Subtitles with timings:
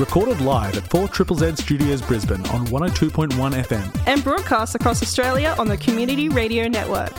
[0.00, 3.28] recorded live at 4 Triple Z Studios Brisbane on 102.1
[3.64, 4.02] FM.
[4.06, 7.12] and broadcast across Australia on the Community Radio Network.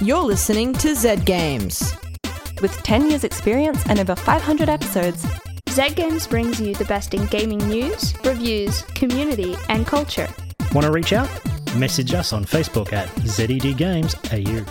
[0.00, 1.94] You're listening to Z Games.
[2.62, 5.26] With 10 years' experience and over 500 episodes,
[5.68, 10.28] Z Games brings you the best in gaming news, reviews, community, and culture.
[10.72, 11.28] Want to reach out?
[11.76, 14.64] Message us on Facebook at ZED Games AU.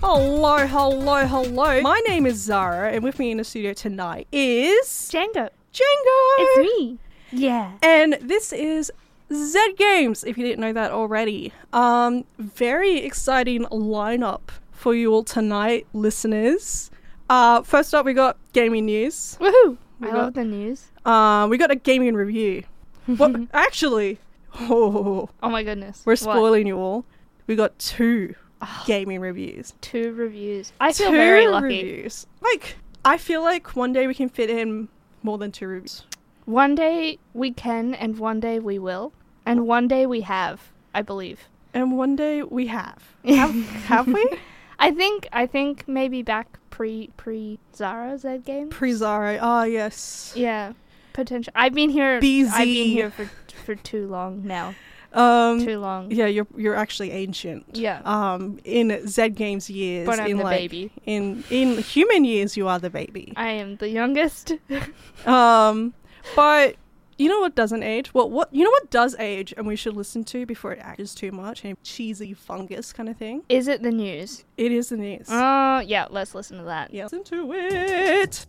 [0.00, 1.80] Hello, hello, hello.
[1.82, 6.34] My name is Zara, and with me in the studio tonight is Django, Django.
[6.38, 6.98] it's me.
[7.32, 7.72] Yeah.
[7.82, 8.90] And this is
[9.32, 11.52] Z Games, if you didn't know that already.
[11.72, 14.40] Um, very exciting lineup
[14.72, 16.90] for you all tonight, listeners.
[17.28, 19.36] Uh, first up, we got gaming news.
[19.40, 19.76] Woohoo!
[20.00, 20.90] We I got- love the news.
[21.04, 22.64] Uh, we got a gaming review.
[23.06, 23.36] What?
[23.54, 24.18] actually,
[24.60, 26.02] oh, Oh my goodness.
[26.04, 26.18] we're What?
[26.18, 27.04] spoiling you all.
[27.46, 28.34] We got two
[28.86, 29.74] gaming reviews.
[29.80, 30.72] Two reviews.
[30.80, 31.64] I feel two very lucky.
[31.84, 32.26] reviews.
[32.40, 34.88] Like, I feel like one day we can fit in
[35.22, 36.04] more than two reviews.
[36.44, 39.12] One day we can, and one day we will,
[39.46, 40.72] and one day we have.
[40.92, 41.48] I believe.
[41.72, 43.14] And one day we have.
[43.24, 43.54] Have,
[43.84, 44.28] have we?
[44.78, 45.28] I think.
[45.32, 48.70] I think maybe back pre pre Zara Z game.
[48.70, 49.38] Pre Zara.
[49.40, 50.32] Ah, yes.
[50.34, 50.72] Yeah,
[51.12, 51.52] potential.
[51.54, 52.14] I've been here.
[52.16, 53.30] I've been here for
[53.64, 54.74] for too long now.
[55.12, 56.10] Um, Too long.
[56.12, 57.64] yeah, you're you're actually ancient.
[57.72, 58.00] Yeah.
[58.04, 60.92] Um, in Z Games years, But I'm in the like baby.
[61.04, 63.32] in in human years, you are the baby.
[63.36, 64.52] I am the youngest.
[65.26, 65.92] Um,
[66.36, 66.76] but
[67.18, 68.14] you know what doesn't age?
[68.14, 71.14] Well, what you know what does age, and we should listen to before it ages
[71.14, 73.42] too much and cheesy fungus kind of thing.
[73.48, 74.44] Is it the news?
[74.56, 75.26] It is the news.
[75.28, 76.06] Oh, yeah.
[76.08, 76.94] Let's listen to that.
[76.94, 78.46] yeah, listen to it.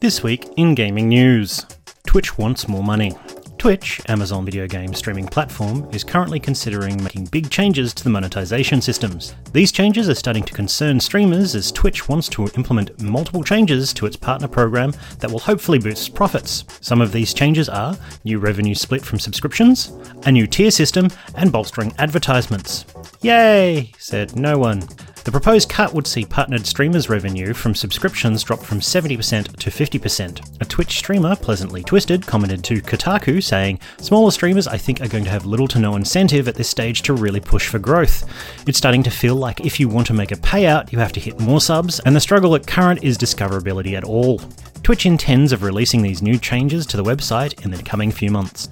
[0.00, 1.66] This week in gaming news
[2.06, 3.12] Twitch wants more money.
[3.58, 8.80] Twitch, Amazon video game streaming platform, is currently considering making big changes to the monetization
[8.80, 9.34] systems.
[9.52, 14.06] These changes are starting to concern streamers as Twitch wants to implement multiple changes to
[14.06, 16.64] its partner program that will hopefully boost profits.
[16.80, 19.92] Some of these changes are new revenue split from subscriptions,
[20.24, 22.86] a new tier system, and bolstering advertisements.
[23.22, 23.92] Yay!
[23.98, 24.84] said no one.
[25.28, 30.62] The proposed cut would see partnered streamers' revenue from subscriptions drop from 70% to 50%.
[30.62, 35.24] A Twitch streamer, Pleasantly Twisted, commented to Kotaku saying, Smaller streamers, I think, are going
[35.24, 38.24] to have little to no incentive at this stage to really push for growth.
[38.64, 41.20] It's starting to feel like if you want to make a payout, you have to
[41.20, 44.40] hit more subs, and the struggle at current is discoverability at all.
[44.84, 48.68] Twitch intends of releasing these new changes to the website in the coming few months.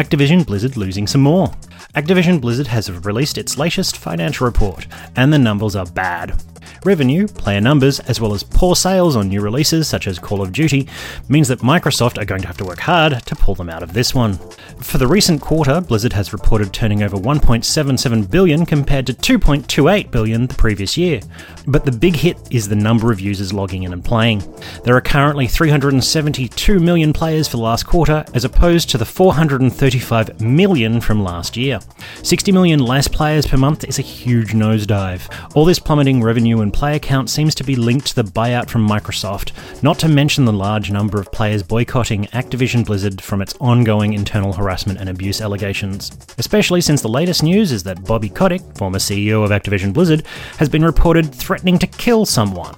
[0.00, 1.46] Activision Blizzard losing some more.
[1.94, 6.42] Activision Blizzard has released its latest financial report, and the numbers are bad.
[6.84, 10.50] Revenue, player numbers, as well as poor sales on new releases such as Call of
[10.50, 10.88] Duty,
[11.28, 13.92] means that Microsoft are going to have to work hard to pull them out of
[13.92, 14.38] this one.
[14.78, 20.46] For the recent quarter, Blizzard has reported turning over 1.77 billion compared to 2.28 billion
[20.46, 21.20] the previous year.
[21.66, 24.42] But the big hit is the number of users logging in and playing.
[24.82, 30.40] There are currently 372 million players for the last quarter, as opposed to the 435
[30.40, 31.80] million from last year.
[32.22, 35.28] 60 million less players per month is a huge nosedive.
[35.54, 38.88] All this plummeting revenue and player count seems to be linked to the buyout from
[38.88, 44.12] Microsoft, not to mention the large number of players boycotting Activision Blizzard from its ongoing
[44.12, 46.10] internal harassment and abuse allegations.
[46.38, 50.24] Especially since the latest news is that Bobby Kotick, former CEO of Activision Blizzard,
[50.58, 52.74] has been reported threatening to kill someone.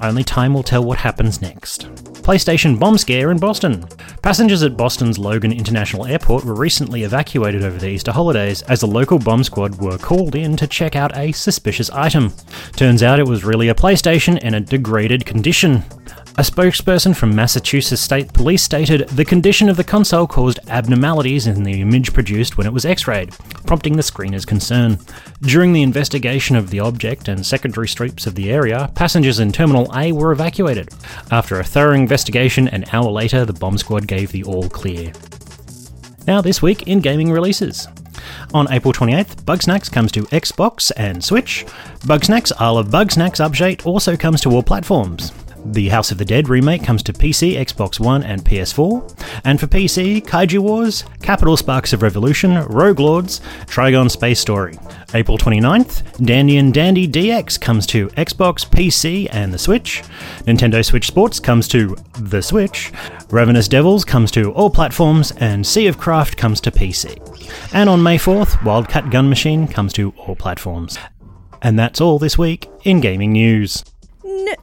[0.00, 1.92] Only time will tell what happens next.
[2.22, 3.84] PlayStation bomb scare in Boston.
[4.22, 8.86] Passengers at Boston's Logan International Airport were recently evacuated over the Easter holidays as the
[8.86, 12.32] local bomb squad were called in to check out a suspicious item.
[12.72, 15.82] Turns out it was really a PlayStation in a degraded condition.
[16.38, 21.64] A spokesperson from Massachusetts State Police stated the condition of the console caused abnormalities in
[21.64, 23.32] the image produced when it was x rayed,
[23.66, 25.00] prompting the screener's concern.
[25.42, 29.90] During the investigation of the object and secondary streets of the area, passengers in Terminal
[29.96, 30.90] A were evacuated.
[31.32, 35.10] After a thorough investigation, an hour later, the bomb squad gave the all clear.
[36.28, 37.88] Now, this week in gaming releases.
[38.54, 41.66] On April 28th, Bugsnax comes to Xbox and Switch.
[42.06, 45.32] Bugsnax Isle of Bugsnax update also comes to all platforms.
[45.72, 49.42] The House of the Dead remake comes to PC, Xbox One, and PS4.
[49.44, 54.78] And for PC, Kaiju Wars, Kapital Sparks of Revolution, Rogue Lords, Trigon Space Story.
[55.14, 60.02] April 29th, Dandy and Randy DX comes to Xbox, PC, and the Switch.
[60.46, 62.90] Nintendo Switch Sports comes to the Switch.
[63.30, 67.18] Ravenous Devils comes to all platforms, and Sea of Craft comes to PC.
[67.74, 70.98] And on May 4th, Wildcat Gun Machine comes to all platforms.
[71.60, 73.84] And that's all this week in gaming news.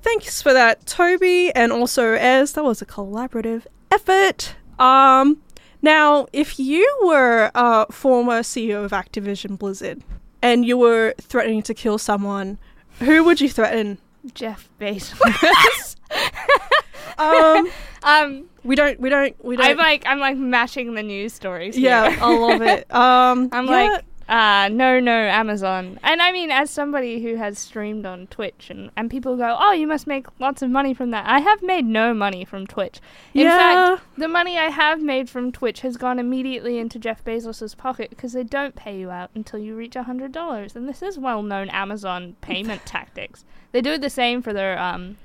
[0.01, 2.53] Thanks for that, Toby, and also Ez.
[2.53, 4.55] That was a collaborative effort.
[4.79, 5.41] Um,
[5.81, 10.03] now, if you were a former CEO of Activision Blizzard
[10.41, 12.57] and you were threatening to kill someone,
[12.99, 13.97] who would you threaten?
[14.33, 15.95] Jeff Bezos.
[17.17, 17.69] Um,
[18.03, 18.99] Um, We don't.
[18.99, 19.35] We don't.
[19.43, 19.65] We don't.
[19.65, 21.77] I'm like I'm like matching the news stories.
[21.77, 22.19] yeah, here.
[22.21, 22.85] I love it.
[22.93, 26.00] Um, I'm yeah, like, uh, no, no, Amazon.
[26.04, 29.72] And I mean, as somebody who has streamed on Twitch, and, and people go, oh,
[29.72, 31.25] you must make lots of money from that.
[31.27, 33.00] I have made no money from Twitch.
[33.33, 33.95] In Yeah.
[33.98, 38.10] fact, the money I have made from Twitch has gone immediately into Jeff Bezos' pocket
[38.10, 40.75] because they don't pay you out until you reach $100.
[40.75, 43.45] And this is well known Amazon payment tactics.
[43.74, 45.18] They do the same for their um,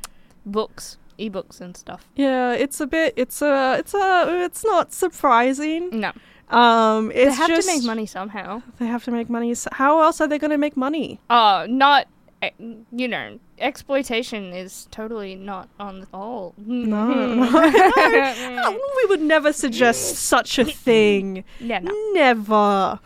[0.44, 2.06] books, ebooks, and stuff.
[2.17, 2.53] yeah.
[2.53, 3.14] It's a bit.
[3.17, 3.76] It's a.
[3.79, 4.43] It's a.
[4.44, 6.00] It's not surprising.
[6.00, 6.12] No,
[6.50, 8.62] Um, it's they have just, to make money somehow.
[8.79, 9.55] They have to make money.
[9.73, 11.20] How else are they going to make money?
[11.31, 12.08] Oh, not,
[12.43, 16.55] eh, you know, exploitation is totally not on the all.
[16.58, 18.81] No, no.
[18.97, 21.44] we would never suggest such a thing.
[21.61, 21.93] yeah, no.
[22.12, 22.99] Never.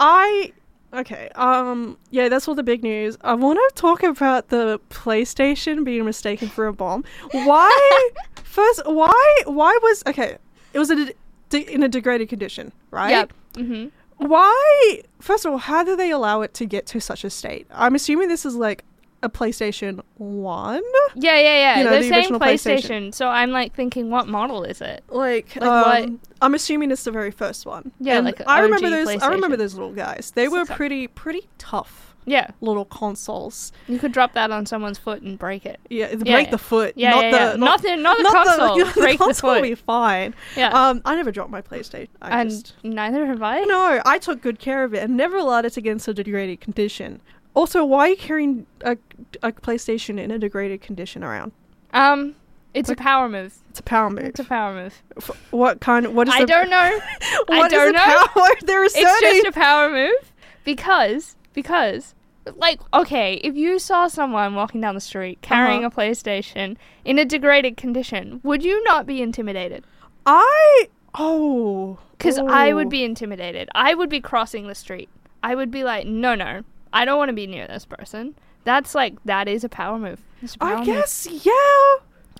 [0.00, 0.52] I
[0.92, 1.28] okay.
[1.36, 1.96] Um.
[2.10, 3.16] Yeah, that's all the big news.
[3.20, 7.04] I want to talk about the PlayStation being mistaken for a bomb.
[7.30, 8.10] Why?
[8.42, 9.42] first, why?
[9.44, 10.38] Why was okay?
[10.72, 11.12] It was a
[11.50, 13.10] de- in a degraded condition, right?
[13.10, 13.32] Yep.
[13.56, 13.86] hmm
[14.18, 15.02] Why?
[15.20, 17.66] First of all, how do they allow it to get to such a state?
[17.70, 18.84] I'm assuming this is like
[19.22, 20.82] a PlayStation One.
[21.16, 21.78] Yeah, yeah, yeah.
[21.78, 23.08] You know, They're the saying original PlayStation.
[23.08, 23.14] PlayStation.
[23.14, 25.02] so I'm like thinking, what model is it?
[25.08, 26.04] Like, Like what?
[26.04, 27.90] um, I'm assuming it's the very first one.
[27.98, 29.08] Yeah, And like a I remember those.
[29.22, 30.32] I remember those little guys.
[30.34, 33.72] They were pretty, pretty tough Yeah, little consoles.
[33.88, 35.80] you could drop that on someone's foot and break it.
[35.88, 36.50] Yeah, Yeah, break yeah.
[36.50, 36.92] the foot.
[36.96, 37.56] Yeah, not yeah, the yeah.
[37.56, 38.78] Not the- not the console.
[38.84, 39.62] The, Break the console will foot.
[39.62, 40.34] be fine.
[40.56, 42.08] Yeah, Um, I never dropped my PlayStation.
[42.22, 43.60] I and just neither have I.
[43.62, 44.00] no.
[44.04, 46.60] I took good care of it and never allowed it to get into a degraded
[46.60, 47.20] condition.
[47.54, 48.96] Also, why are you carrying a,
[49.42, 51.52] a PlayStation in a degraded condition around?
[51.92, 52.36] Um,
[52.74, 53.54] it's Like- a power move.
[53.70, 54.24] It's a power move.
[54.24, 55.02] It's a power move.
[55.16, 56.04] F- what kind?
[56.06, 56.34] Of, What is?
[56.34, 56.98] I the, don't know.
[57.20, 58.26] Is don't the know.
[58.34, 60.32] Power they're it's just a power move
[60.64, 62.14] because because
[62.56, 66.00] like okay if you saw someone walking down the street carrying Uh-huh.
[66.00, 69.84] a playstation in a degraded condition would you not be intimidated
[70.26, 75.08] I oh because i would be intimidated i would be crossing the street
[75.42, 76.62] i would be like no no
[76.92, 78.34] i don't want to be near this person
[78.64, 80.20] that's like that is a power move
[80.54, 80.86] a power I move.
[80.86, 81.52] guess yeah.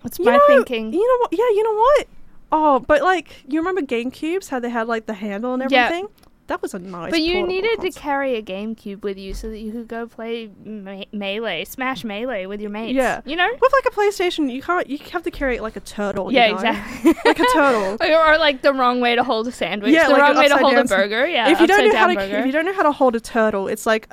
[0.02, 1.32] that's You my know, thinking You know what?
[1.32, 2.06] Yeah, you know what?
[2.52, 4.48] Oh, but like you remember GameCubes?
[4.48, 5.88] How they had like the handle and Yeah.
[6.48, 7.10] That was a nice.
[7.10, 10.50] but you needed to carry a GameCube with you so that you could go play
[10.64, 12.94] me- melee, smash melee with your mates.
[12.94, 13.20] Yeah.
[13.26, 13.46] you know.
[13.60, 14.50] with like a PlayStation.
[14.50, 14.88] You can't.
[14.88, 16.32] You have to carry it like a turtle.
[16.32, 16.56] Yeah, you know?
[16.56, 17.14] exactly.
[17.24, 17.98] Like a turtle.
[18.00, 19.92] or, or, like the wrong way to hold a sandwich.
[19.92, 21.26] Yeah, the like wrong way to hold a burger.
[21.26, 22.38] Yeah, if you don't know how down to, burger.
[22.38, 24.08] if you don't know how to hold a turtle, it's like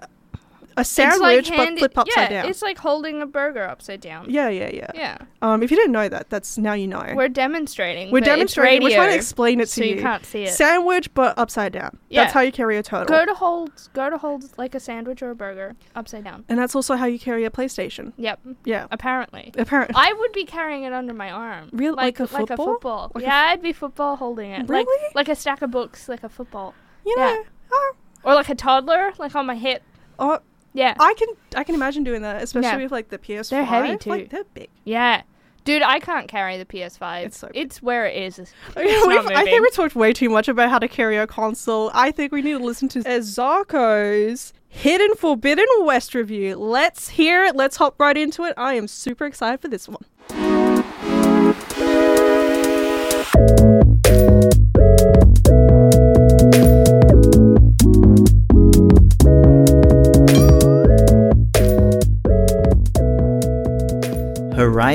[0.77, 2.50] a sandwich like but flip upside yeah, down.
[2.50, 4.30] It's like holding a burger upside down.
[4.30, 5.18] yeah, yeah, yeah, Yeah.
[5.42, 7.13] Um, if you didn't know that, that's now you know.
[7.16, 8.12] We're demonstrating.
[8.12, 8.83] We're demonstrating.
[8.83, 9.95] We're trying to explain it to so you.
[9.95, 10.54] you can't see it.
[10.54, 11.98] Sandwich but upside down.
[12.10, 12.24] Yeah.
[12.24, 13.06] That's how you carry a turtle.
[13.06, 13.89] Go to hold.
[13.94, 16.44] Go to hold like a sandwich or a burger upside down.
[16.50, 18.13] and that's also how you carry a PlayStation.
[18.18, 18.39] Yep.
[18.66, 18.88] Yeah.
[18.92, 19.51] Apparently.
[19.57, 19.95] Apparently.
[19.98, 21.69] I would be carrying it under my arm.
[21.72, 21.95] Really?
[21.95, 22.66] Like a Like a football?
[22.66, 23.12] football.
[23.16, 24.60] Like yeah, I'd be football holding it.
[24.69, 25.12] Like, Really?
[25.16, 26.74] like a stack of books, like a football.
[27.06, 27.25] you yeah.
[27.25, 27.44] know.
[27.72, 27.94] oh,
[28.24, 29.83] Or like a toddler, like on my hip.
[30.19, 30.39] oh,
[30.75, 30.94] Yeah.
[31.00, 32.77] I can I can imagine doing that, especially Yeah.
[32.83, 33.50] with like the PS5.
[33.50, 34.10] They're heavy, too.
[34.12, 34.69] Like, they're big.
[34.83, 35.24] Yeah.
[35.63, 37.25] Dude, I can't carry the PS5.
[37.25, 37.56] It's so big.
[37.57, 38.38] it's where it is.
[38.38, 39.38] It's not I moving.
[39.45, 41.89] think we talked way too much about how to carry a console.
[41.94, 46.56] I think we need to listen to Zarko's Hidden Forbidden West review.
[46.57, 47.56] Let's hear it.
[47.56, 48.53] Let's hop right into it.
[48.58, 50.54] I am super excited for this one.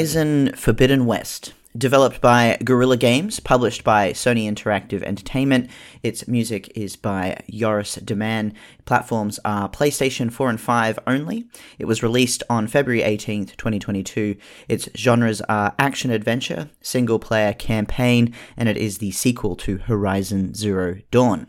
[0.01, 1.53] Horizon Forbidden West.
[1.77, 5.69] Developed by Guerrilla Games, published by Sony Interactive Entertainment.
[6.03, 8.55] Its music is by Joris de Man.
[8.87, 11.51] Platforms are PlayStation 4 and 5 only.
[11.79, 14.37] It was released on February 18th, 2022.
[14.71, 20.55] Its genres are action adventure, single player campaign, and it is the sequel to Horizon
[20.55, 21.49] Zero Dawn.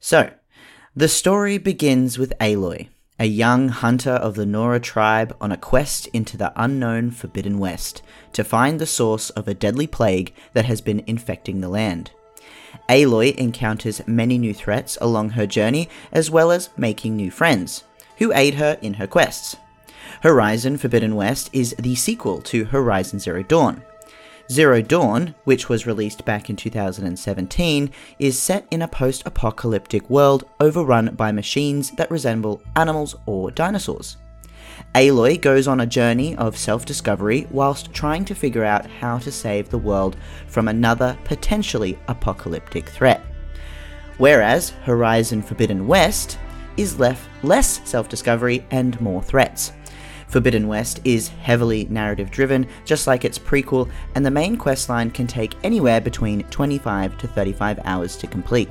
[0.00, 0.32] So,
[0.96, 2.88] the story begins with Aloy,
[3.24, 8.02] a young hunter of the Nora tribe on a quest into the unknown Forbidden West
[8.34, 12.10] to find the source of a deadly plague that has been infecting the land.
[12.86, 17.84] Aloy encounters many new threats along her journey, as well as making new friends,
[18.18, 19.56] who aid her in her quests.
[20.20, 23.82] Horizon Forbidden West is the sequel to Horizon Zero Dawn.
[24.52, 30.44] Zero Dawn, which was released back in 2017, is set in a post apocalyptic world
[30.60, 34.18] overrun by machines that resemble animals or dinosaurs.
[34.94, 39.32] Aloy goes on a journey of self discovery whilst trying to figure out how to
[39.32, 43.24] save the world from another potentially apocalyptic threat.
[44.18, 46.38] Whereas Horizon Forbidden West
[46.76, 49.72] is left less self discovery and more threats.
[50.34, 55.28] Forbidden West is heavily narrative driven, just like its prequel, and the main questline can
[55.28, 58.68] take anywhere between 25 to 35 hours to complete.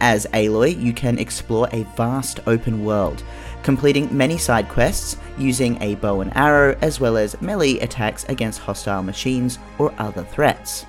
[0.00, 3.22] As Aloy, you can explore a vast open world,
[3.62, 8.60] completing many side quests using a bow and arrow as well as melee attacks against
[8.60, 10.86] hostile machines or other threats.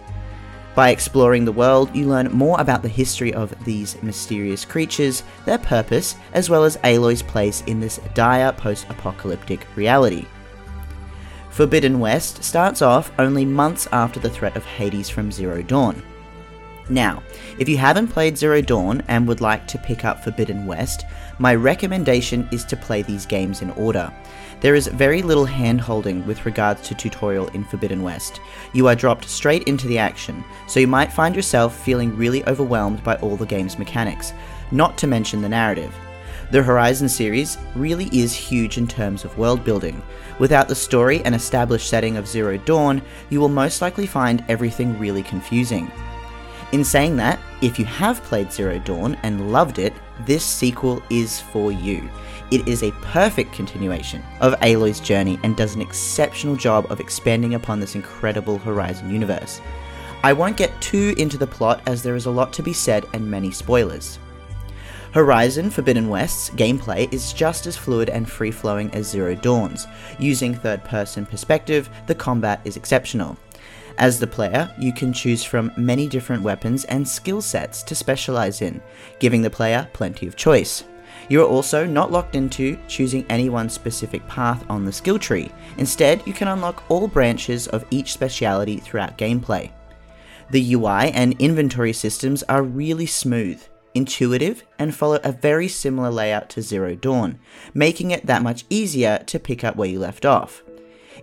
[0.75, 5.59] By exploring the world, you learn more about the history of these mysterious creatures, their
[5.59, 10.25] purpose, as well as Aloy's place in this dire post apocalyptic reality.
[11.51, 16.01] Forbidden West starts off only months after the threat of Hades from Zero Dawn.
[16.89, 17.21] Now,
[17.59, 21.05] if you haven't played Zero Dawn and would like to pick up Forbidden West,
[21.43, 24.09] my recommendation is to play these games in order.
[24.61, 28.39] There is very little hand-holding with regards to tutorial in Forbidden West.
[28.71, 33.03] You are dropped straight into the action, so you might find yourself feeling really overwhelmed
[33.03, 34.31] by all the game's mechanics,
[34.71, 35.93] not to mention the narrative.
[36.51, 40.01] The Horizon series really is huge in terms of world building.
[40.39, 44.97] Without the story and established setting of Zero Dawn, you will most likely find everything
[44.97, 45.91] really confusing.
[46.73, 49.93] In saying that, if you have played Zero Dawn and loved it,
[50.25, 52.09] this sequel is for you.
[52.49, 57.53] It is a perfect continuation of Aloy's journey and does an exceptional job of expanding
[57.53, 59.61] upon this incredible Horizon universe.
[60.23, 63.05] I won't get too into the plot as there is a lot to be said
[63.13, 64.17] and many spoilers.
[65.13, 69.85] Horizon Forbidden West's gameplay is just as fluid and free flowing as Zero Dawn's.
[70.17, 73.37] Using third person perspective, the combat is exceptional.
[73.97, 78.61] As the player, you can choose from many different weapons and skill sets to specialize
[78.61, 78.81] in,
[79.19, 80.83] giving the player plenty of choice.
[81.29, 85.51] You are also not locked into choosing any one specific path on the skill tree.
[85.77, 89.71] Instead, you can unlock all branches of each speciality throughout gameplay.
[90.49, 96.49] The UI and inventory systems are really smooth, intuitive, and follow a very similar layout
[96.49, 97.39] to Zero Dawn,
[97.73, 100.63] making it that much easier to pick up where you left off.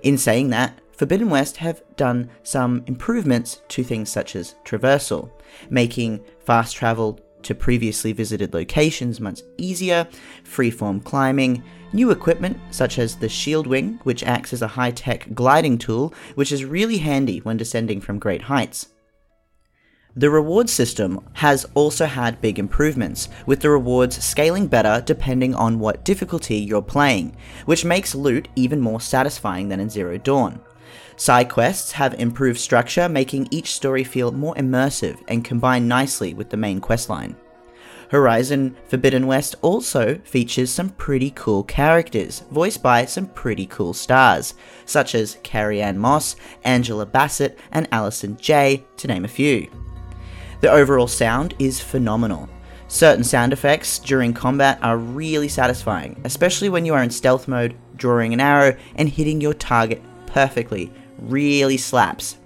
[0.02, 5.30] In saying that, Forbidden West have done some improvements to things such as traversal,
[5.70, 10.06] making fast travel to previously visited locations much easier,
[10.44, 11.62] freeform climbing,
[11.94, 16.12] new equipment such as the Shield Wing, which acts as a high tech gliding tool,
[16.34, 18.90] which is really handy when descending from great heights.
[20.16, 25.78] The reward system has also had big improvements, with the rewards scaling better depending on
[25.78, 30.60] what difficulty you're playing, which makes loot even more satisfying than in Zero Dawn.
[31.20, 36.48] Side quests have improved structure, making each story feel more immersive and combine nicely with
[36.48, 37.34] the main questline.
[38.08, 44.54] Horizon Forbidden West also features some pretty cool characters, voiced by some pretty cool stars,
[44.86, 49.70] such as Carrie-Anne Moss, Angela Bassett, and Allison Jay, to name a few.
[50.62, 52.48] The overall sound is phenomenal.
[52.88, 57.76] Certain sound effects during combat are really satisfying, especially when you are in stealth mode,
[57.96, 62.36] drawing an arrow, and hitting your target perfectly really slaps.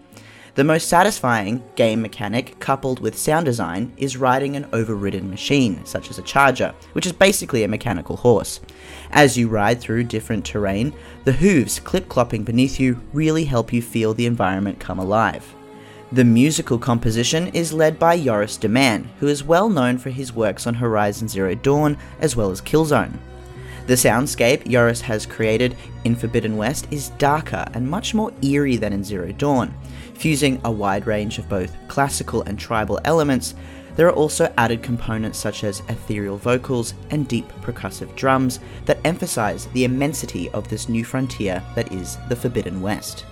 [0.54, 6.10] The most satisfying game mechanic, coupled with sound design, is riding an overridden machine, such
[6.10, 8.60] as a charger, which is basically a mechanical horse.
[9.10, 13.82] As you ride through different terrain, the hooves clip clopping beneath you really help you
[13.82, 15.54] feel the environment come alive.
[16.12, 20.32] The musical composition is led by Joris de Man, who is well known for his
[20.32, 23.18] works on Horizon Zero Dawn as well as Killzone.
[23.86, 28.94] The soundscape Joris has created in Forbidden West is darker and much more eerie than
[28.94, 29.74] in Zero Dawn.
[30.14, 33.54] Fusing a wide range of both classical and tribal elements,
[33.96, 39.66] there are also added components such as ethereal vocals and deep percussive drums that emphasize
[39.68, 43.26] the immensity of this new frontier that is the Forbidden West.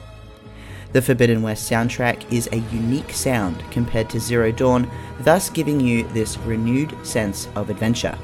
[0.92, 4.90] The Forbidden West soundtrack is a unique sound compared to Zero Dawn,
[5.20, 8.18] thus giving you this renewed sense of adventure.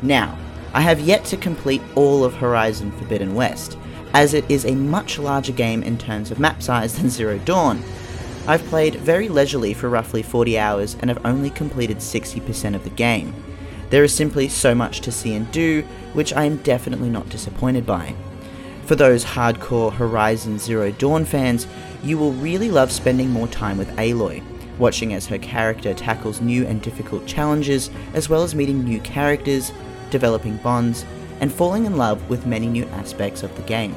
[0.00, 0.38] Now,
[0.74, 3.78] I have yet to complete all of Horizon Forbidden West,
[4.12, 7.82] as it is a much larger game in terms of map size than Zero Dawn.
[8.46, 12.90] I've played very leisurely for roughly 40 hours and have only completed 60% of the
[12.90, 13.34] game.
[13.90, 15.82] There is simply so much to see and do,
[16.12, 18.14] which I am definitely not disappointed by.
[18.84, 21.66] For those hardcore Horizon Zero Dawn fans,
[22.02, 24.42] you will really love spending more time with Aloy,
[24.78, 29.72] watching as her character tackles new and difficult challenges, as well as meeting new characters,
[30.10, 31.04] developing bonds,
[31.40, 33.94] and falling in love with many new aspects of the game.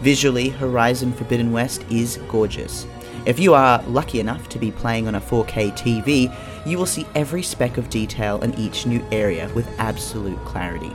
[0.00, 2.86] Visually, Horizon Forbidden West is gorgeous.
[3.24, 6.34] If you are lucky enough to be playing on a 4K TV,
[6.66, 10.90] you will see every speck of detail in each new area with absolute clarity.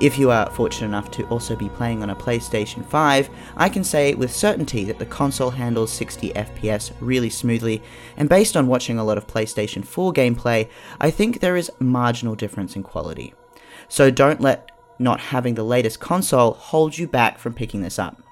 [0.00, 3.82] If you are fortunate enough to also be playing on a PlayStation 5, I can
[3.82, 7.82] say with certainty that the console handles 60 FPS really smoothly,
[8.16, 10.68] and based on watching a lot of PlayStation 4 gameplay,
[11.00, 13.34] I think there is marginal difference in quality.
[13.88, 18.22] So don't let not having the latest console hold you back from picking this up.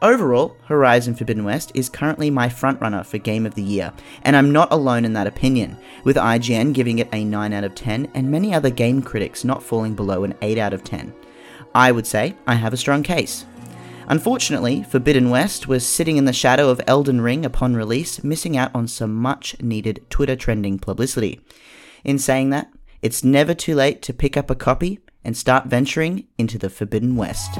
[0.00, 4.52] Overall, Horizon Forbidden West is currently my frontrunner for Game of the Year, and I'm
[4.52, 8.30] not alone in that opinion, with IGN giving it a 9 out of 10 and
[8.30, 11.12] many other game critics not falling below an 8 out of 10.
[11.74, 13.44] I would say I have a strong case.
[14.06, 18.70] Unfortunately, Forbidden West was sitting in the shadow of Elden Ring upon release, missing out
[18.76, 21.40] on some much needed Twitter trending publicity.
[22.04, 22.70] In saying that,
[23.02, 27.16] it's never too late to pick up a copy and start venturing into the Forbidden
[27.16, 27.58] West.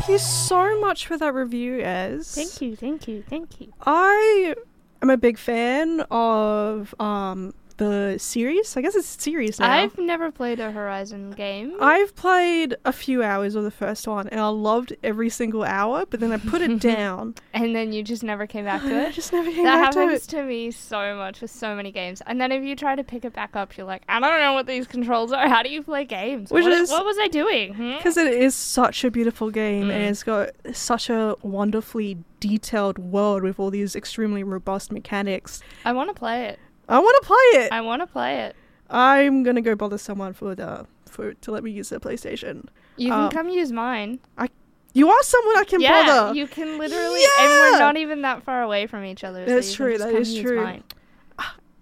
[0.00, 2.34] Thank you so much for that review, Ez.
[2.34, 3.70] Thank you, thank you, thank you.
[3.82, 4.54] I
[5.02, 8.76] am a big fan of um the series.
[8.76, 9.72] I guess it's series now.
[9.72, 11.74] I've never played a Horizon game.
[11.80, 16.04] I've played a few hours of the first one and I loved every single hour,
[16.04, 17.34] but then I put it down.
[17.54, 19.14] and then you just never came back to I it.
[19.14, 20.02] just never came that back to it.
[20.02, 22.20] That happens to me so much with so many games.
[22.26, 24.52] And then if you try to pick it back up, you're like, I don't know
[24.52, 25.48] what these controls are.
[25.48, 26.50] How do you play games?
[26.50, 27.72] Which what, is- what was I doing?
[27.74, 27.96] Hmm?
[27.96, 30.10] Because it is such a beautiful game and Mm.
[30.10, 35.62] it's got such a wonderfully detailed world with all these extremely robust mechanics.
[35.84, 36.58] I want to play it.
[36.90, 37.72] I want to play it.
[37.72, 38.56] I want to play it.
[38.90, 42.66] I'm gonna go bother someone for the for to let me use their PlayStation.
[42.96, 44.18] You can Um, come use mine.
[44.36, 44.48] I.
[44.92, 46.34] You are someone I can yeah, bother.
[46.34, 49.46] you can literally, and we're not even that far away from each other.
[49.46, 50.64] so That's can true, that is true.
[50.64, 50.82] mine.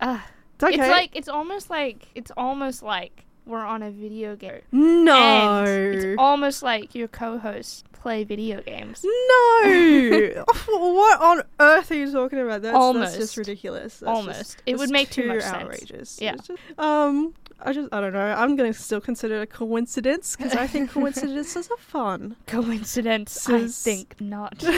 [0.01, 0.75] Ah, It's okay.
[0.75, 4.61] It's like it's almost like it's almost like we're on a video game.
[4.73, 5.65] no.
[5.67, 9.05] And it's almost like your co-hosts play video games.
[9.05, 10.45] No!
[10.69, 12.63] what on earth are you talking about?
[12.63, 13.13] That's, Almost.
[13.15, 13.99] that's just ridiculous.
[13.99, 14.39] That's Almost.
[14.39, 15.55] just- It would make too much sense.
[15.57, 16.21] outrageous.
[16.21, 16.37] Yeah.
[16.37, 18.21] Just- um, I just, I don't know.
[18.21, 22.37] I'm gonna still consider it a coincidence because I think coincidences are fun.
[22.47, 23.49] Coincidence?
[23.49, 24.63] I think not.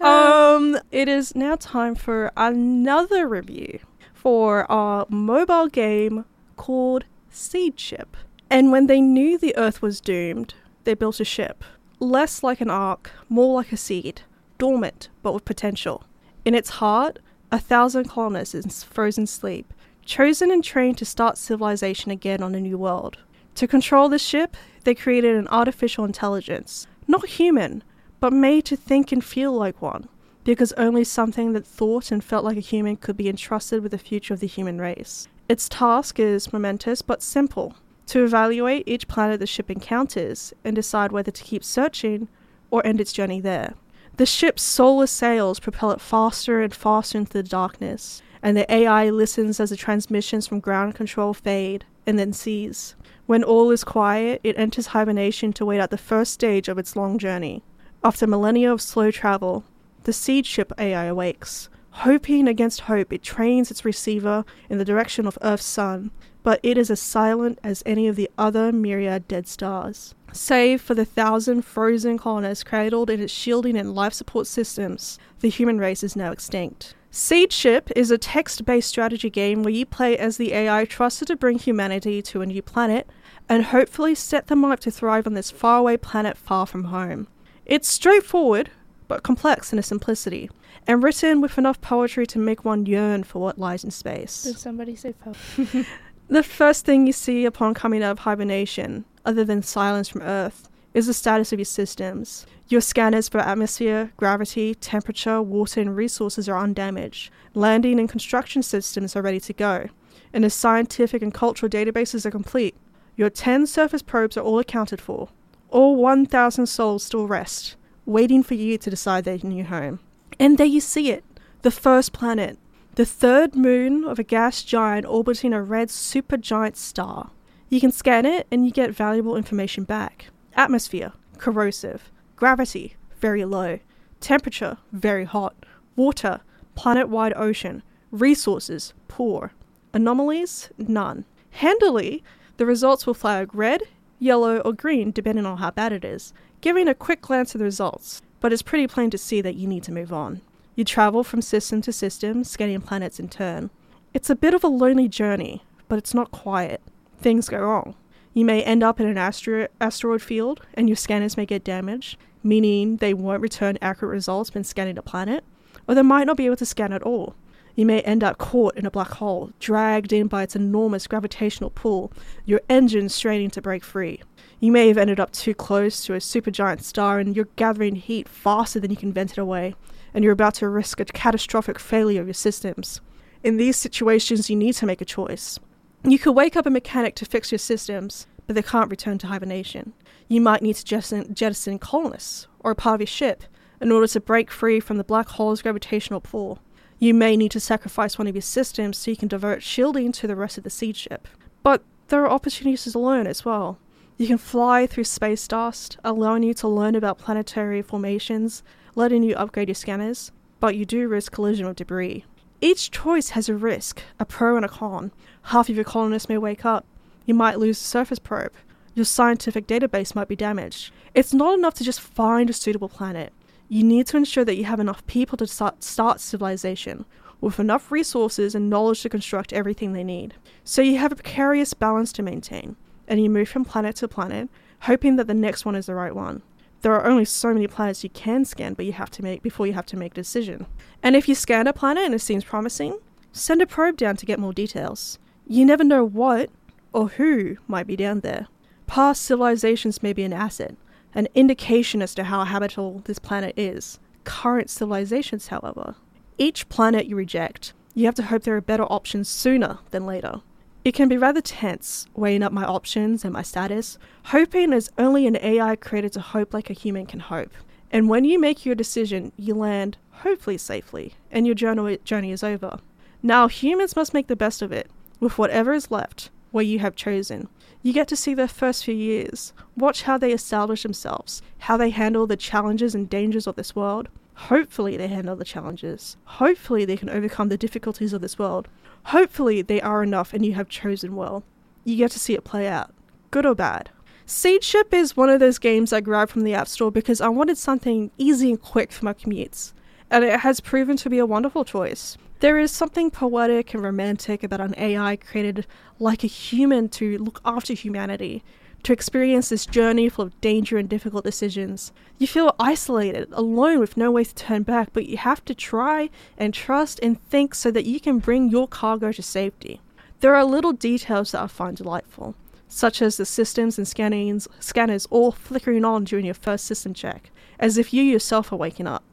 [0.00, 3.78] Um, it is now time for another review
[4.12, 6.24] for our mobile game
[6.56, 8.16] called Seed Ship.
[8.50, 11.64] And when they knew the Earth was doomed, they built a ship,
[12.00, 14.22] less like an ark, more like a seed,
[14.58, 16.04] dormant but with potential.
[16.44, 17.18] In its heart,
[17.50, 19.72] a thousand colonists in frozen sleep,
[20.04, 23.18] chosen and trained to start civilization again on a new world.
[23.56, 27.84] To control the ship, they created an artificial intelligence, not human,
[28.18, 30.08] but made to think and feel like one,
[30.44, 33.98] because only something that thought and felt like a human could be entrusted with the
[33.98, 35.28] future of the human race.
[35.52, 37.74] Its task is momentous but simple
[38.06, 42.26] to evaluate each planet the ship encounters and decide whether to keep searching
[42.70, 43.74] or end its journey there.
[44.16, 49.10] The ship's solar sails propel it faster and faster into the darkness, and the AI
[49.10, 52.94] listens as the transmissions from ground control fade and then cease.
[53.26, 56.96] When all is quiet, it enters hibernation to wait out the first stage of its
[56.96, 57.62] long journey.
[58.02, 59.64] After millennia of slow travel,
[60.04, 61.68] the seed ship AI awakes.
[61.96, 66.10] Hoping against hope, it trains its receiver in the direction of Earth's sun,
[66.42, 70.14] but it is as silent as any of the other myriad dead stars.
[70.32, 75.50] Save for the thousand frozen colonists cradled in its shielding and life support systems, the
[75.50, 76.94] human race is now extinct.
[77.10, 81.28] Seed Ship is a text based strategy game where you play as the AI trusted
[81.28, 83.06] to bring humanity to a new planet
[83.50, 87.28] and hopefully set them up to thrive on this faraway planet far from home.
[87.66, 88.70] It's straightforward,
[89.08, 90.48] but complex in its simplicity,
[90.86, 94.42] and written with enough poetry to make one yearn for what lies in space.
[94.42, 95.34] Did somebody say po?
[96.28, 100.66] The first thing you see upon coming out of hibernation, other than silence from Earth,
[100.94, 102.46] is the status of your systems.
[102.68, 107.30] Your scanners for atmosphere, gravity, temperature, water, and resources are undamaged.
[107.52, 109.88] Landing and construction systems are ready to go.
[110.32, 112.74] And the scientific and cultural databases are complete.
[113.16, 115.28] Your 10 surface probes are all accounted for.
[115.68, 120.00] All 1,000 souls still rest, waiting for you to decide their new home.
[120.38, 121.24] And there you see it
[121.62, 122.58] the first planet,
[122.96, 127.30] the third moon of a gas giant orbiting a red supergiant star.
[127.68, 130.26] You can scan it and you get valuable information back.
[130.54, 132.10] Atmosphere, corrosive.
[132.36, 133.78] Gravity, very low.
[134.20, 135.54] Temperature, very hot.
[135.96, 136.40] Water,
[136.74, 137.82] planet wide ocean.
[138.10, 139.52] Resources, poor.
[139.94, 141.24] Anomalies, none.
[141.50, 142.22] Handily,
[142.56, 143.82] the results will flag red,
[144.18, 147.64] yellow, or green depending on how bad it is, giving a quick glance at the
[147.64, 150.42] results, but it's pretty plain to see that you need to move on.
[150.74, 153.70] You travel from system to system, scanning planets in turn.
[154.12, 156.82] It's a bit of a lonely journey, but it's not quiet.
[157.18, 157.94] Things go wrong.
[158.34, 162.18] You may end up in an astero- asteroid field, and your scanners may get damaged,
[162.42, 165.44] meaning they won't return accurate results when scanning a planet,
[165.86, 167.36] or they might not be able to scan at all.
[167.76, 171.70] You may end up caught in a black hole, dragged in by its enormous gravitational
[171.70, 172.12] pull,
[172.44, 174.20] your engines straining to break free.
[174.62, 178.28] You may have ended up too close to a supergiant star and you're gathering heat
[178.28, 179.74] faster than you can vent it away,
[180.14, 183.00] and you're about to risk a catastrophic failure of your systems.
[183.42, 185.58] In these situations, you need to make a choice.
[186.04, 189.26] You could wake up a mechanic to fix your systems, but they can't return to
[189.26, 189.94] hibernation.
[190.28, 193.42] You might need to jettison, jettison colonists or a part of your ship
[193.80, 196.60] in order to break free from the black hole's gravitational pull.
[197.00, 200.28] You may need to sacrifice one of your systems so you can divert shielding to
[200.28, 201.26] the rest of the seed ship.
[201.64, 203.80] But there are opportunities to learn as well.
[204.18, 208.62] You can fly through space dust, allowing you to learn about planetary formations,
[208.94, 212.24] letting you upgrade your scanners, but you do risk collision with debris.
[212.60, 215.10] Each choice has a risk, a pro and a con.
[215.44, 216.86] Half of your colonists may wake up.
[217.26, 218.52] You might lose the surface probe.
[218.94, 220.92] Your scientific database might be damaged.
[221.14, 223.32] It's not enough to just find a suitable planet.
[223.68, 227.06] You need to ensure that you have enough people to start, start civilization,
[227.40, 230.34] with enough resources and knowledge to construct everything they need.
[230.62, 232.76] So you have a precarious balance to maintain,
[233.08, 234.48] and you move from planet to planet,
[234.82, 236.42] hoping that the next one is the right one.
[236.82, 239.66] There are only so many planets you can scan, but you have to make before
[239.66, 240.66] you have to make a decision.
[241.02, 242.98] And if you scan a planet and it seems promising,
[243.30, 245.18] send a probe down to get more details.
[245.46, 246.50] You never know what
[246.92, 248.48] or who might be down there.
[248.88, 250.74] Past civilizations may be an asset,
[251.14, 254.00] an indication as to how habitable this planet is.
[254.24, 255.94] Current civilizations, however,
[256.36, 260.40] each planet you reject, you have to hope there are better options sooner than later.
[260.84, 265.28] It can be rather tense, weighing up my options and my status, hoping there's only
[265.28, 267.52] an AI created to hope like a human can hope.
[267.92, 272.80] And when you make your decision, you land, hopefully safely, and your journey is over.
[273.22, 274.90] Now humans must make the best of it,
[275.20, 277.48] with whatever is left, where you have chosen.
[277.84, 281.90] You get to see their first few years, watch how they establish themselves, how they
[281.90, 284.08] handle the challenges and dangers of this world.
[284.34, 286.16] Hopefully, they handle the challenges.
[286.24, 288.66] Hopefully, they can overcome the difficulties of this world.
[289.06, 291.44] Hopefully, they are enough and you have chosen well.
[291.84, 292.94] You get to see it play out,
[293.30, 293.90] good or bad.
[294.24, 297.58] Seedship is one of those games I grabbed from the App Store because I wanted
[297.58, 299.72] something easy and quick for my commutes,
[300.10, 302.16] and it has proven to be a wonderful choice.
[302.38, 305.66] There is something poetic and romantic about an AI created
[305.98, 308.42] like a human to look after humanity,
[308.82, 311.92] to experience this journey full of danger and difficult decisions.
[312.18, 316.10] You feel isolated, alone with no way to turn back, but you have to try
[316.36, 319.80] and trust and think so that you can bring your cargo to safety.
[320.20, 322.34] There are little details that I find delightful,
[322.68, 327.30] such as the systems and scannings, scanners all flickering on during your first system check,
[327.58, 329.04] as if you yourself are waking up.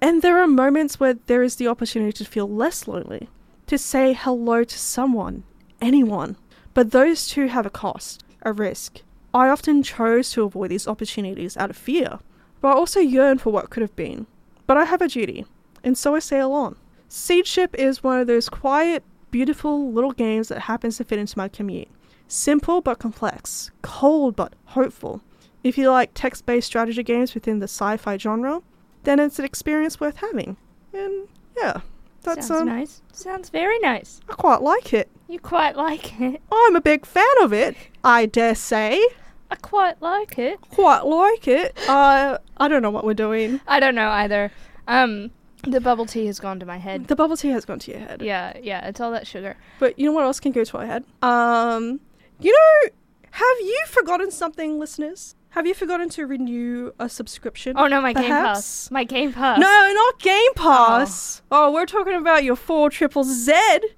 [0.00, 3.28] And there are moments where there is the opportunity to feel less lonely,
[3.68, 5.44] to say hello to someone,
[5.80, 6.36] anyone.
[6.74, 9.02] But those two have a cost, a risk.
[9.34, 12.18] I often chose to avoid these opportunities out of fear,
[12.60, 14.26] but I also yearn for what could have been.
[14.66, 15.46] But I have a duty,
[15.82, 16.76] and so I sail on.
[17.08, 21.48] Seedship is one of those quiet, beautiful little games that happens to fit into my
[21.48, 21.88] commute.
[22.28, 25.22] Simple but complex, cold but hopeful.
[25.62, 28.62] If you like text based strategy games within the sci fi genre,
[29.04, 30.56] then it's an experience worth having.
[30.92, 31.80] And yeah,
[32.22, 33.02] that's Sounds um, nice.
[33.12, 34.20] Sounds very nice.
[34.28, 35.10] I quite like it.
[35.32, 36.42] You quite like it.
[36.52, 37.74] I'm a big fan of it.
[38.04, 39.02] I dare say,
[39.50, 40.60] I quite like it.
[40.60, 41.74] quite like it.
[41.88, 43.58] Uh, I don't know what we're doing.
[43.66, 44.52] I don't know either.
[44.86, 45.30] Um,
[45.66, 47.08] the bubble tea has gone to my head.
[47.08, 48.20] The bubble tea has gone to your head.
[48.20, 49.56] Yeah, yeah, it's all that sugar.
[49.78, 51.06] But you know what else can go to our head?
[51.22, 52.00] Um,
[52.38, 52.90] you know,
[53.30, 55.34] have you forgotten something, listeners?
[55.52, 57.76] Have you forgotten to renew a subscription?
[57.76, 58.90] Oh no, my Game Pass.
[58.90, 59.58] My Game Pass.
[59.58, 60.52] No, not Game oh.
[60.56, 61.42] Pass.
[61.50, 61.70] Oh.
[61.70, 63.52] we're talking about your four triple Z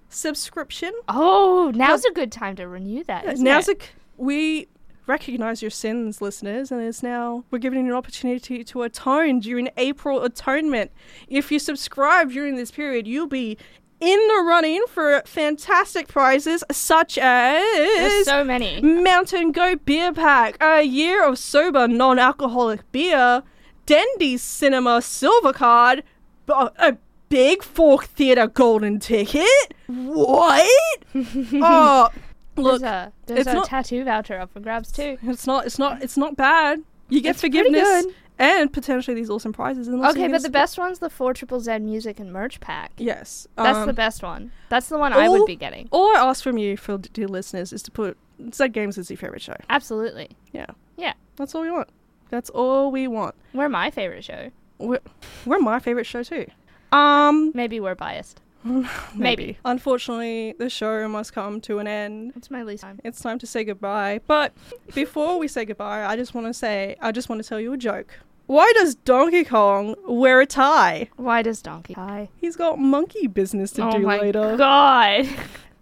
[0.09, 0.93] subscription.
[1.07, 3.39] Oh, now's a good time to renew that.
[3.39, 3.83] Now's it?
[3.83, 4.67] a, we
[5.07, 9.69] recognize your sins, listeners, and it's now we're giving you an opportunity to atone during
[9.77, 10.91] April Atonement.
[11.29, 13.59] If you subscribe during this period, you'll be
[14.07, 18.81] in the running for fantastic prizes such There's as so many.
[18.81, 23.43] Mountain Goat Beer Pack, a year of Sobah non-alcoholic beer,
[23.87, 26.03] Dendy's Cinema Silver Card,
[26.49, 26.97] uh, a
[27.29, 29.75] Big Fork Theatre Golden Ticket.
[29.87, 30.69] What?
[31.15, 32.09] oh,
[32.57, 35.19] look, there's a there's it's a not- tattoo voucher up for grabs too.
[35.23, 35.67] it's not.
[35.67, 36.03] It's not.
[36.03, 36.81] It's not bad.
[37.09, 38.15] You get It's forgiveness good.
[38.39, 39.89] And potentially these awesome prizes.
[39.89, 42.93] And Okay, but the best one's the four triple Z music and merch pack.
[42.97, 44.53] Yes, That's um, the best one.
[44.69, 45.89] That's the one I would be getting.
[45.91, 48.17] All I ask from you, for dear listeners, is to put
[48.53, 49.57] Z Games as your favorite show.
[49.71, 50.31] Absolutely.
[50.53, 50.67] Yeah,
[50.97, 51.13] Yeah.
[51.37, 51.89] that's all we want.
[52.31, 53.35] That's all we want.
[53.53, 54.51] We're my favorite show.
[54.79, 55.01] We're,
[55.47, 56.47] we're my favorite show too.
[56.91, 58.41] Um, Maybe we're biased.
[58.65, 58.89] maybe.
[59.15, 59.59] Maybe.
[59.65, 62.33] Unfortunately, the show must come to an end.
[62.37, 62.99] It's my least time.
[63.05, 64.21] It's time to say goodbye.
[64.27, 64.53] But
[64.95, 67.73] before we say goodbye, I just want to say, I just want to tell you
[67.73, 68.19] a joke.
[68.47, 71.09] Why does Donkey Kong wear a tie?
[71.17, 72.29] Why does Donkey tie?
[72.37, 74.57] He's got monkey business to oh do my later.
[74.57, 75.29] god.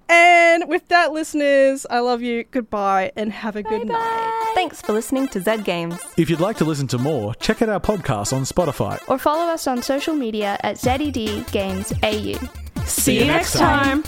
[0.08, 2.44] And with that, listeners, I love you.
[2.50, 4.52] Goodbye and have a good night.
[4.54, 5.96] Thanks for listening to Zed Games.
[6.18, 9.00] If you'd like to listen to more, check out our podcast on Spotify.
[9.08, 12.34] Or follow us on social media at ZED Games AU.
[12.86, 14.04] See you next time.